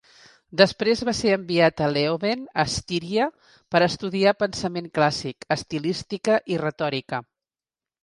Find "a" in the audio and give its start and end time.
1.87-1.89, 2.65-2.65